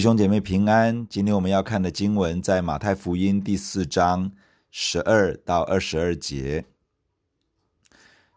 [0.00, 4.32] 弟兄姐妹平安，今天我们要看的经文在马太福音第四章
[4.70, 6.64] 十二到二十二节。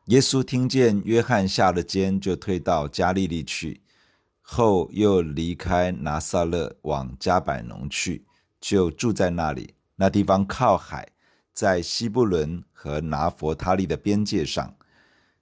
[0.07, 3.79] 耶稣听见约翰下了监，就退到加利利去，
[4.41, 8.25] 后又离开拿撒勒往加百农去，
[8.59, 9.73] 就住在那里。
[9.95, 11.07] 那地方靠海，
[11.54, 14.75] 在西布伦和拿弗他利的边界上。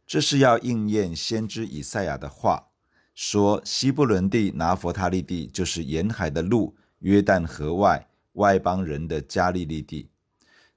[0.06, 2.67] 这是要应验先知以赛亚的话。
[3.23, 10.09] 说西布伦地、拿弗他利地，就是沿海的路，约旦河外外邦人的加利利地。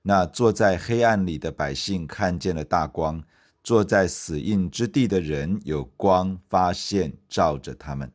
[0.02, 3.24] 那坐在黑暗里的百姓看见了大光，
[3.62, 8.12] 坐在死荫之地的人有光发现，照着他们。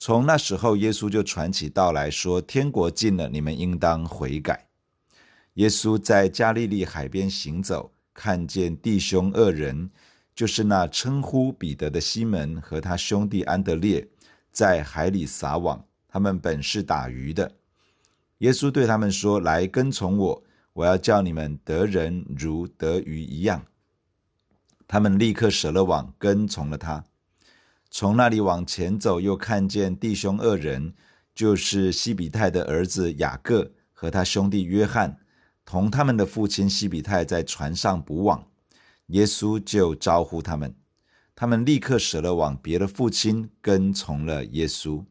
[0.00, 4.66] 从那时候，耶稣就传起道来说：天国近了，你们应当悔改。
[5.54, 9.88] 耶稣在加利利海边行走，看见弟兄二人。
[10.34, 14.08] 就是那称呼彼得的西门和他兄弟安德烈，
[14.50, 15.84] 在海里撒网。
[16.08, 17.52] 他们本是打鱼的。
[18.38, 20.42] 耶稣对他们说：“来跟从我，
[20.74, 23.64] 我要叫你们得人如得鱼一样。”
[24.86, 27.04] 他们立刻舍了网，跟从了他。
[27.90, 30.92] 从那里往前走，又看见弟兄二人，
[31.34, 35.18] 就是西比泰的儿子雅各和他兄弟约翰，
[35.64, 38.46] 同他们的父亲西比泰在船上捕网。
[39.12, 40.74] 耶稣就招呼他们，
[41.34, 45.04] 他们立刻舍了往，别的父亲，跟从了耶稣。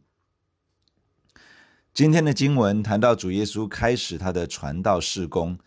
[1.94, 5.60] 今天的经文谈到主耶稣开始他的传道事工，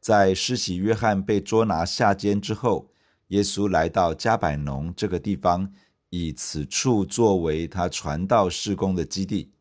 [0.00, 2.90] 在施洗约翰被捉拿下监之后，
[3.28, 5.72] 耶稣来到加百农这个地方，
[6.10, 9.52] 以此处作为他传道事工的基地。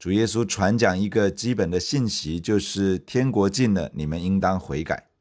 [0.00, 5.11] 主耶稣传讲一个基本的信息，就是天国近了，你们应当悔改。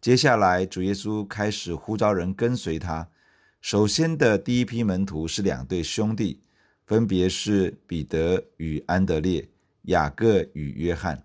[0.00, 3.08] 接下来，主耶稣开始呼召人跟随他。
[3.60, 6.40] 首先的第一批门徒是两对兄弟，
[6.84, 9.48] 分别是彼得与安德烈、
[9.82, 11.24] 雅各与约翰。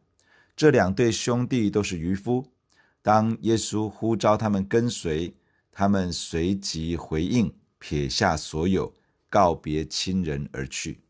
[0.56, 2.48] 这两对兄弟都是渔夫。
[3.04, 5.36] 当耶稣呼召他们跟随，
[5.72, 8.94] 他们随即回应，撇下所有，
[9.30, 11.02] 告别亲人而去。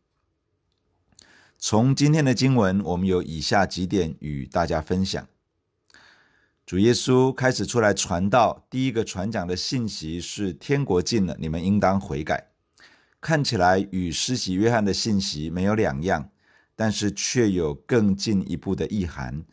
[1.58, 5.26] 从今天的经文，我们有以下几点与大家分享。
[6.64, 12.52] 主耶稣开始出来传道，第一个传讲的信息是天国近了，你们应当悔改。
[13.20, 16.30] 看起来与施洗约翰的信息没有两样，
[16.76, 19.44] 但是却有更进一步的意涵。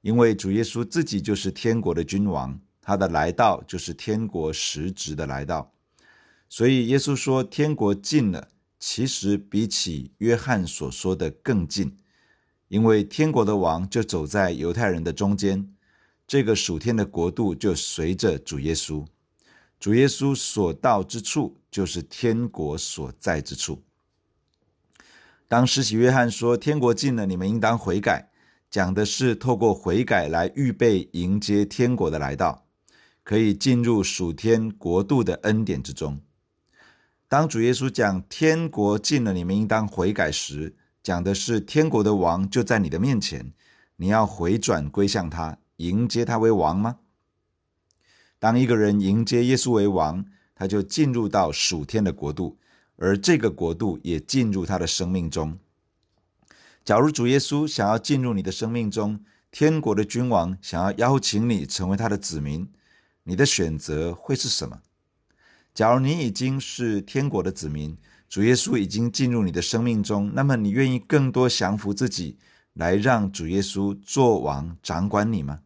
[0.00, 5.70] 因为主耶稣自己就是天国的君王，他的来到就是天国实质的来到。
[6.48, 8.48] 所以耶稣说天国近了，
[8.80, 11.96] 其实比起约翰所说的更近，
[12.68, 15.68] 因为天国的王就走在犹太人的中间。
[16.26, 19.04] 这个属天的国度就随着主耶稣，
[19.78, 23.82] 主耶稣所到之处，就是天国所在之处。
[25.46, 28.30] 当施洗约翰说“天国近了，你们应当悔改”，
[28.70, 32.66] 讲的是透过悔改来预备迎接天国的来到，
[33.22, 36.18] 可以进入属天国度的恩典之中。
[37.28, 43.52] 当主耶稣讲“天国近了，你们应当悔改”时，讲的是天国的王就在你的面前，
[43.96, 45.58] 你要回转归向他。
[45.76, 46.98] 迎接他为王吗？
[48.38, 50.24] 当一个人迎接耶稣为王，
[50.54, 52.58] 他就进入到属天的国度，
[52.96, 55.58] 而这个国度也进入他的生命中。
[56.84, 59.20] 假如主耶稣想要进入你的生命中，
[59.50, 62.68] 天国的君王想要邀请你成为他的子民，
[63.22, 64.80] 你的选择会是什么？
[65.72, 67.96] 假如你已经是天国的子民，
[68.28, 72.36] 主耶稣已经进入你的生命中，那么你愿意更多降服自己，
[72.74, 75.62] 来让主耶稣做王掌管你吗？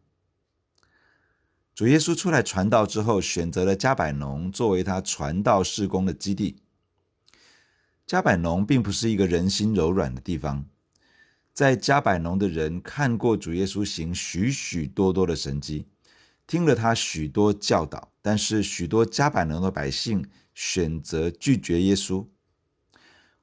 [1.75, 6.57] 主耶稣出来传道之后，选择了加百农作为他传道事工的基地。
[8.05, 10.65] 加百农并不是一个人心柔软的地方，
[11.53, 15.85] 在加百农的人看过主耶稣行许许多多的神迹，
[16.45, 22.27] 听了他许多教导，但是许多加百农的百姓选择拒绝耶稣。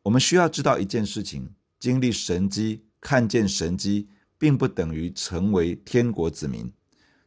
[0.02, 2.85] 我们需要知道一件事情：经历神迹。
[3.06, 6.72] 看见神迹，并不等于成为天国子民，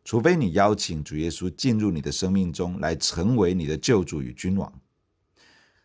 [0.03, 4.81] 除非你邀请主耶稣进入你的生命中，来成为你的救主与君王。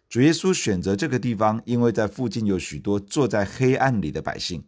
[0.08, 4.64] 主耶稣选择这个地方，因为在附近有许多坐在黑暗里的百姓，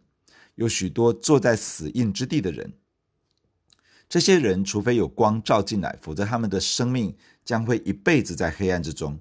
[0.55, 2.75] 有许多坐在死荫之地的人。
[4.07, 7.13] 这些人除非有光照进来，否则他们的生命
[7.43, 9.19] 将会一辈子在黑暗之中。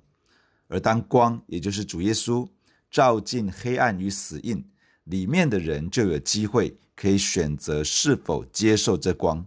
[0.69, 2.49] 而当光，也就是主耶稣，
[2.89, 4.65] 照进黑暗与死荫。
[5.07, 9.47] 里面的人就有机会可以选择是否接受这光。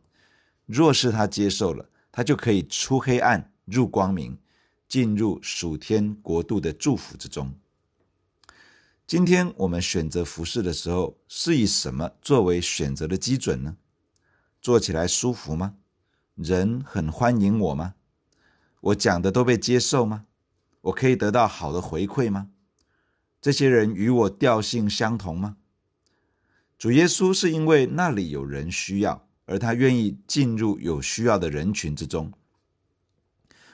[0.66, 4.38] 若是他接受了，他就可以出黑暗入光明，
[4.88, 7.54] 进入属天国度的祝福之中。
[9.06, 13.76] 今天我们选择服饰的时候，是以什么作为选择的基准呢？
[14.62, 15.76] 做起来舒服吗？
[16.36, 17.96] 人很欢迎我吗？
[18.80, 20.26] 我讲的都被接受吗？
[20.82, 22.50] 我可以得到好的回馈吗？
[23.42, 25.58] 这些人与我调性相同吗？
[26.78, 32.34] 主耶稣是因为那里有人需要，而他愿意进入有需要的人群之中。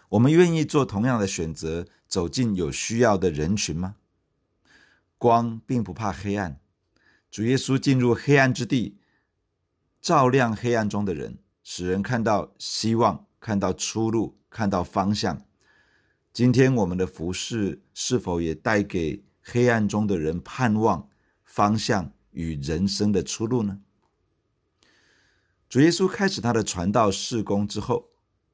[0.10, 3.96] 我们愿意做同样的选择，走进有需要的人群吗？
[5.18, 6.60] 光并不怕黑暗，
[7.32, 8.98] 主耶稣进入黑暗之地，
[10.00, 15.44] 照亮黑暗中的人，使人看到希望，看到出路，看到方向。
[16.32, 21.08] 今天我们的服事是否也带给黑暗中的人盼望、
[21.44, 23.80] 方向与人生的出路呢？
[25.70, 28.10] 主耶稣开始他的传道事工之后，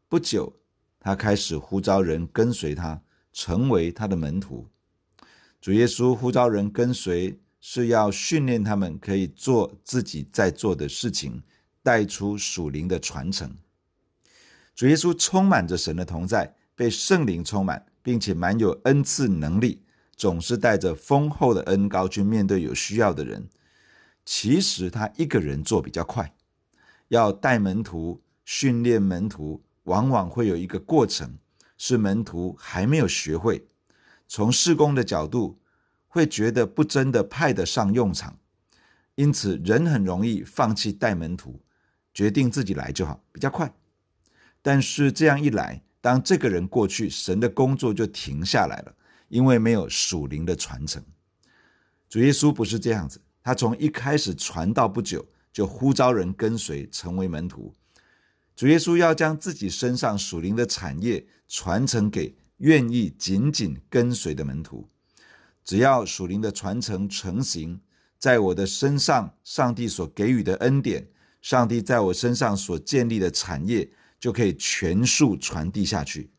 [0.10, 0.60] 不久，
[1.00, 3.02] 他开始呼召人跟随他，
[3.32, 4.68] 成为他的门徒。
[5.62, 11.42] 主耶稣呼召人跟随，是要训练他们可以做自己在做的事情，
[11.82, 13.56] 带出属灵的传承。
[14.76, 19.84] 主耶稣充满着神的同在，被圣灵充满，并且满有恩赐能力，
[20.22, 23.50] 总是带着丰厚的恩膏去面对有需要的人。
[24.24, 26.36] 其实他一个人做比较快，
[27.08, 31.40] 要带门徒、训练门徒，往往会有一个过程，
[31.76, 33.66] 是门徒还没有学会。
[34.28, 35.60] 从事工的角度，
[36.08, 38.38] 会觉得不真的派得上用场，
[39.16, 41.60] 因此人很容易放弃带门徒，
[42.14, 43.74] 决定自己来就好，比较快。
[44.62, 48.94] 但是这样一来，当这个人过去，神的工作就停下来了，
[49.32, 51.04] 因为没有属灵的传承。
[52.08, 57.74] 主耶稣不是这样子，他从一开始传道不久，就呼召人跟随，成为门徒。
[58.56, 64.88] 主耶稣要将自己身上属灵的产业传承给愿意紧紧跟随的门徒。
[65.64, 67.80] 只要属灵的传承成型，
[68.20, 71.08] 在我的身上，上帝所给予的恩典，
[71.42, 73.90] 上帝在我身上所建立的产业。
[74.22, 76.30] 就可以全数传递下去，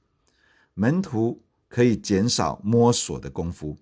[0.74, 1.42] 门徒
[1.72, 3.78] 可以减少摸索的功夫，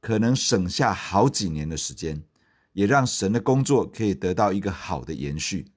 [0.00, 2.22] 可能省下好几年的时间，
[2.72, 5.72] 也让神的工作可以得到一个好的延续。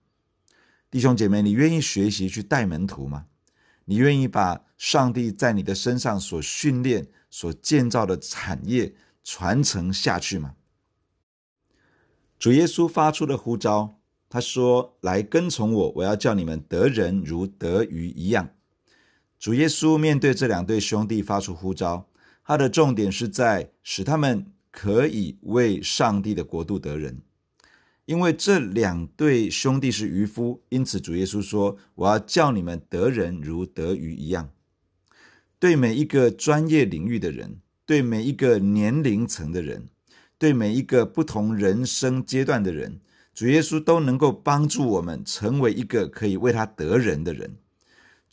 [0.91, 3.25] 弟兄姐妹，你愿意学习去带门徒吗？
[3.85, 8.93] 你愿意把上帝在你的身上所训练、所建造的产业
[9.23, 10.53] 传承下去吗？
[12.37, 13.99] 主耶稣发出的呼召。
[14.29, 18.49] 他说：“来跟从我，我要叫你们得人如得鱼一样。”
[19.43, 22.07] 主耶稣面对这两对兄弟发出呼召，
[22.45, 27.21] 他的重点是在使他们可以为上帝的国度得人。
[28.05, 34.49] 因为这两对兄弟是渔夫，因此主耶稣说：“我要叫你们得人如得鱼一样。”
[35.59, 39.89] 对每一个专业领域的人，对每一个年龄层的人，
[40.37, 43.01] 对每一个不同人生阶段的人。
[43.33, 47.57] 主耶稣都能够帮助我们成为一个可以为他得人的人，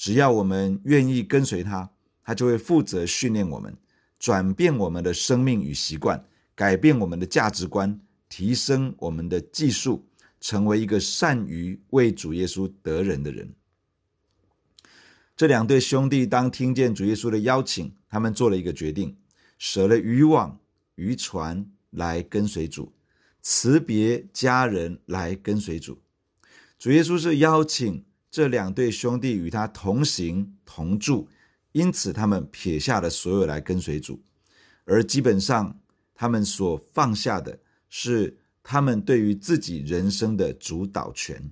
[0.01, 1.91] 只要我们愿意跟随他，
[2.25, 3.77] 他就会负责训练我们，
[4.19, 6.25] 转变我们的生命与习惯，
[6.55, 10.09] 改变我们的价值观，提升我们的技术，
[10.41, 13.55] 成为一个善于为主耶稣得人的人。
[15.37, 19.15] 这两对兄弟当听见主耶稣的邀请，他们做了一个决定，
[19.59, 20.59] 舍了渔网、
[20.95, 22.95] 渔船来跟随主。
[23.43, 26.01] 辞别家人来跟随主，
[26.79, 31.29] 主耶稣是邀请这两对兄弟与他同行同住，
[31.73, 34.23] 因此他们撇下了所有来跟随主，
[34.85, 35.81] 而基本上
[36.15, 37.59] 他们所放下的
[37.89, 41.51] 是他们对于自己人生的主导权，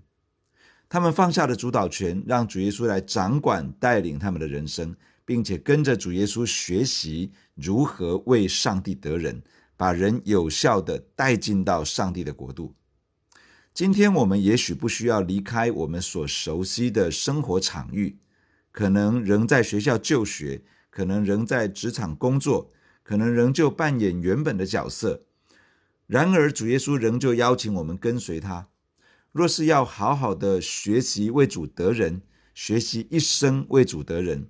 [0.89, 4.95] 他们放下的主导权，让主耶稣来掌管带领他们的人生，
[5.25, 9.43] 并且跟着主耶稣学习如何为上帝得人。
[9.77, 12.75] 把人有效地带进到上帝的国度。
[13.79, 18.19] 今天我们也许不需要离开我们所熟悉的生活场域，
[18.73, 22.73] 可能仍在学校就学，可能仍在职场工作，
[23.05, 25.23] 可能仍旧扮演原本的角色。
[26.09, 28.67] 然而，主耶稣仍旧邀请我们跟随他。
[29.31, 34.49] 若是要好好的学习为主得人，学习一生为主得人，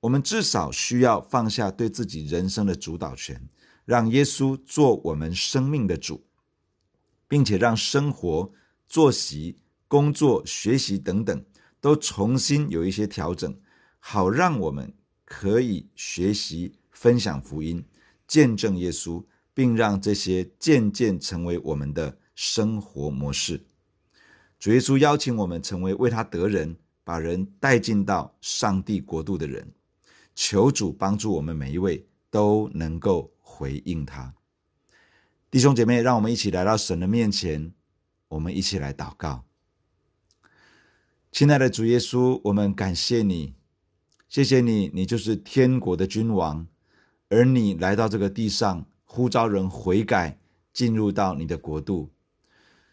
[0.00, 3.40] 我们至少需要放下对自己人生的主导权。
[3.86, 6.26] 让耶稣做我们生命的主，
[7.30, 8.50] 并且让生活、
[8.88, 9.56] 作息、
[9.86, 11.40] 工作、学习等等
[11.80, 13.56] 都重新有一些调整，
[14.00, 14.92] 好让我们
[15.24, 17.80] 可以学习、分享福音、
[18.26, 23.64] 见证耶稣，并让这些渐渐成为我们的生活模式。
[24.58, 29.64] 主耶稣邀请我们成为为他得人、把人带进到上帝国度的人。
[30.34, 33.30] 求主帮助我们每一位都能够。
[33.52, 34.32] 回应他，
[35.50, 37.72] 弟兄姐妹，让我们一起来到神的面前，
[38.28, 39.44] 我们一起来祷告。
[41.32, 43.54] 亲爱的主耶稣，我们感谢你，
[44.28, 46.68] 谢谢你，你就是天国的君王，
[47.30, 50.38] 而你来到这个地上，呼召人悔改，
[50.72, 52.10] 进入到你的国度。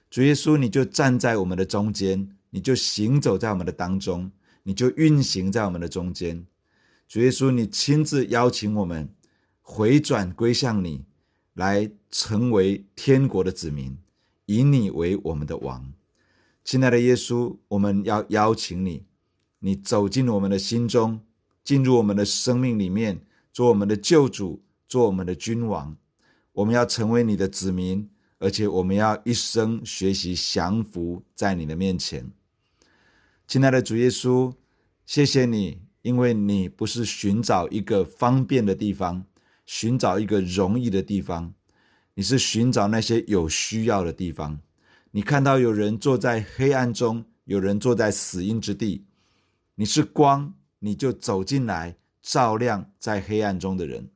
[0.10, 4.32] 主耶稣，你就站在我们的中间，你就行走在我们的当中，
[4.64, 6.44] 你就运行在我们的中间。
[7.08, 9.08] 主耶稣，你亲自邀请我们
[9.62, 11.06] 回转归向你。
[11.58, 13.98] 来成为天国的子民，
[14.46, 15.92] 以你为我们的王。
[16.64, 19.06] 亲爱的耶稣，我们要邀请你，
[19.60, 21.20] 你走进我们的心中，
[21.64, 25.98] 进入我们的生命里面，做我们的救主，做我们的君王。
[26.54, 32.32] 我们要成为你的子民，而且我们要一生学习降服在你的面前。
[33.48, 34.54] 亲爱的主耶稣，
[35.08, 39.26] 谢谢你，因为你不是寻找一个方便的地方。
[39.68, 41.54] 寻找一个容易的地方，
[42.16, 44.60] 你是寻找那些有需要的地方。
[45.12, 49.06] 你看到有人坐在黑暗中，有人坐在死荫之地，
[49.76, 54.10] 你是光，你就走进来，照亮在黑暗中的人。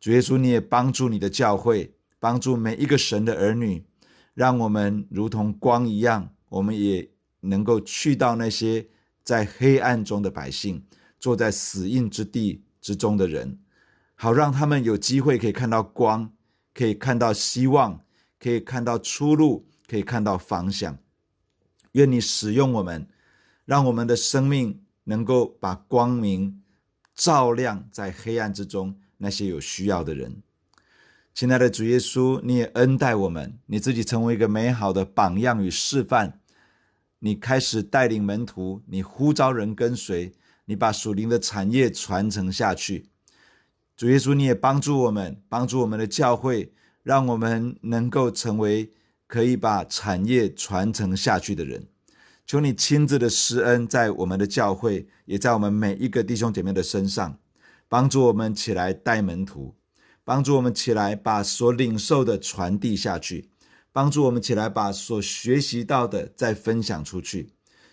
[0.00, 3.84] 主耶稣，你也帮助你的教会，帮助每一个神的儿女，
[4.32, 7.10] 让我们如同光一样，我们也
[7.40, 8.86] 能够去到那些
[9.22, 10.82] 在黑暗中的百姓，
[11.18, 13.58] 坐在死荫之地之中的人。
[14.22, 16.30] 好让他们有机会可以看到光，
[16.74, 18.04] 可以看到希望，
[18.38, 20.98] 可以看到出路，可以看到方向。
[21.92, 23.08] 愿你使用我们，
[23.64, 26.60] 让我们的生命能够把光明
[27.14, 30.42] 照亮在黑暗之中那些有需要的人。
[31.32, 36.42] 亲爱的主耶稣，你也恩待我们，你自己成为一个美好的榜样与示范。
[37.20, 40.34] 你开始带领门徒，你呼召人跟随，
[40.66, 43.06] 你把属灵的产业传承下去。
[44.00, 48.90] 主耶稣，你也帮助我们，帮助我们的教会，让我们能够成为
[49.26, 51.86] 可以把产业传承下去的人。
[52.46, 57.38] 求你亲自的施恩在我们的教会，也在我们每一个弟兄姐妹的身上，
[57.90, 59.74] 帮助我们起来带门徒，
[60.24, 63.50] 帮助我们起来把所领受的传递下去，
[63.92, 67.50] 帮助我们起来把所学习到的再分享出去。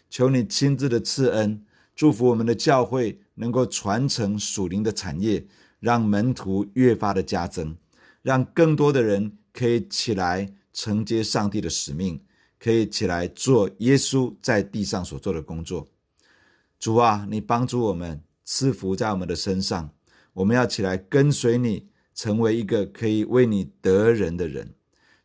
[0.10, 5.46] 求你亲自的赐恩，祝福我们的教会能够传承属灵的产业。
[5.88, 7.78] 让门徒越发的加增，
[8.22, 12.20] 让更多的人可以起来承接上帝的使命，
[12.60, 15.88] 可以起来做耶稣在地上所做的工作。
[16.78, 19.90] 主啊，你帮助我们，赐福在我们的身上，
[20.34, 24.74] 我们要起来跟随你，成为一个可以为你得人的人。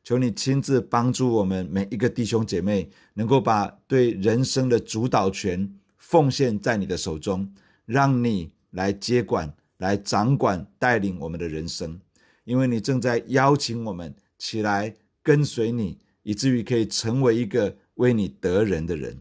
[0.04, 7.52] 求你亲自帮助我们每一个弟兄姐妹，能够把对人生的主导权奉献在你的手中，
[7.84, 9.52] 让你来接管。
[9.82, 12.00] 来掌管带领我们的人生，
[12.44, 19.18] 因为你正在邀请我们起来跟随你，以至于可以成为一个为你得人的人。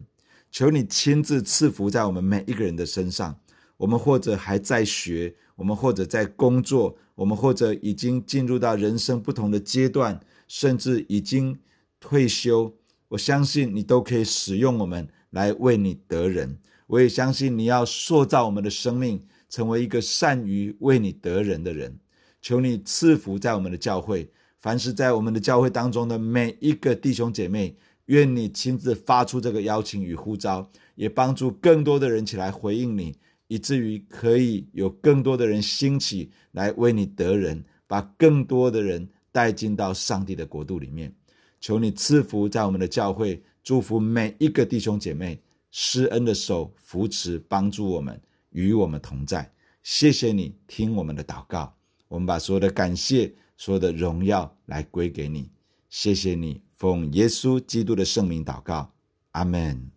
[0.52, 3.36] 求你亲自赐福在我们每一个人的身上。
[3.76, 11.58] 我们或者还在学，我们或者在工作，我们或者已经进入到人生不同的阶段，甚至已经
[11.98, 12.72] 退休。
[13.08, 16.56] 我相信你都可以使用我们来为你得人。
[16.86, 19.26] 我也相信你要塑造我们的生命。
[19.52, 21.94] 成为一个善于为你得人的人，
[22.40, 24.26] 求你赐福在我们的教会，
[24.58, 33.14] 凡是在我们的教会当中的每一个弟兄姐妹，愿你亲自发出这个邀请与呼召，也帮助更多的人起来回应你，
[33.46, 41.14] 以至于可以有更多的人兴起来为你得人，把更多的人带进到上帝的国度里面。
[41.60, 45.38] 求你赐福在我们的教会，祝福每一个弟兄姐妹，
[45.70, 48.18] 施恩的手扶持帮助我们。
[48.52, 49.50] 与我们同在，
[49.82, 51.74] 谢谢你听我们的祷告，
[52.08, 55.50] 我们把所有的感谢、所有的荣耀来归给你。
[55.90, 58.92] 谢谢你奉耶稣基督的圣名祷告，
[59.32, 59.90] 阿门。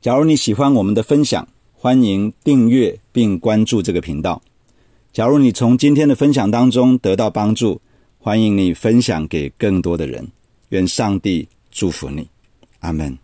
[0.00, 4.42] 假如你喜欢我们的分享，欢迎订阅并关注这个频道。
[5.12, 7.80] 假如你从今天的分享当中得到帮助，
[8.18, 10.30] 欢迎你分享给更多的人。
[10.70, 12.28] 愿上帝祝福你，
[12.80, 13.23] 阿门。